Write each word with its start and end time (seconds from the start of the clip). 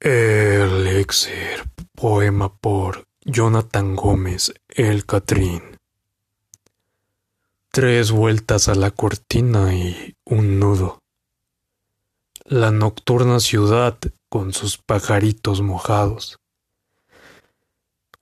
Elixir, 0.00 1.68
poema 1.96 2.56
por 2.56 3.08
Jonathan 3.24 3.96
Gómez, 3.96 4.54
El 4.68 5.04
Catrín. 5.04 5.76
Tres 7.72 8.12
vueltas 8.12 8.68
a 8.68 8.76
la 8.76 8.92
cortina 8.92 9.74
y 9.74 10.14
un 10.24 10.60
nudo. 10.60 11.00
La 12.44 12.70
nocturna 12.70 13.40
ciudad 13.40 13.98
con 14.28 14.52
sus 14.52 14.78
pajaritos 14.78 15.62
mojados. 15.62 16.38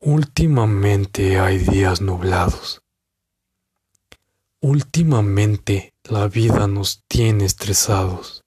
Últimamente 0.00 1.38
hay 1.38 1.58
días 1.58 2.00
nublados. 2.00 2.80
Últimamente 4.60 5.92
la 6.04 6.26
vida 6.28 6.66
nos 6.68 7.02
tiene 7.06 7.44
estresados. 7.44 8.45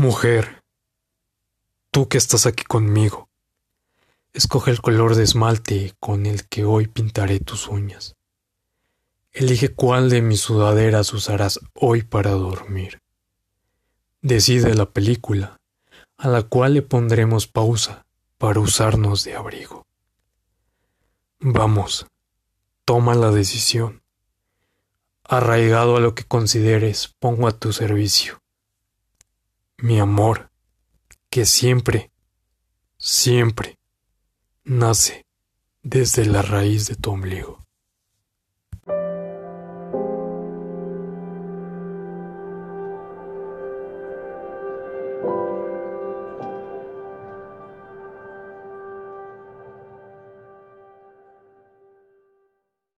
Mujer, 0.00 0.62
tú 1.90 2.08
que 2.08 2.18
estás 2.18 2.46
aquí 2.46 2.62
conmigo, 2.62 3.28
escoge 4.32 4.70
el 4.70 4.80
color 4.80 5.16
de 5.16 5.24
esmalte 5.24 5.92
con 5.98 6.24
el 6.24 6.46
que 6.46 6.64
hoy 6.64 6.86
pintaré 6.86 7.40
tus 7.40 7.66
uñas. 7.66 8.14
Elige 9.32 9.74
cuál 9.74 10.08
de 10.08 10.22
mis 10.22 10.40
sudaderas 10.40 11.12
usarás 11.12 11.58
hoy 11.74 12.04
para 12.04 12.30
dormir. 12.30 13.00
Decide 14.22 14.72
la 14.74 14.88
película, 14.88 15.56
a 16.16 16.28
la 16.28 16.44
cual 16.44 16.74
le 16.74 16.82
pondremos 16.82 17.48
pausa 17.48 18.06
para 18.36 18.60
usarnos 18.60 19.24
de 19.24 19.34
abrigo. 19.34 19.84
Vamos, 21.40 22.06
toma 22.84 23.16
la 23.16 23.32
decisión. 23.32 24.04
Arraigado 25.24 25.96
a 25.96 26.00
lo 26.00 26.14
que 26.14 26.22
consideres, 26.22 27.16
pongo 27.18 27.48
a 27.48 27.58
tu 27.58 27.72
servicio 27.72 28.40
mi 29.80 30.00
amor, 30.00 30.50
que 31.30 31.46
siempre, 31.46 32.10
siempre 32.96 33.78
nace 34.64 35.24
desde 35.82 36.26
la 36.26 36.42
raíz 36.42 36.88
de 36.88 36.96
tu 36.96 37.10
ombligo. 37.12 37.64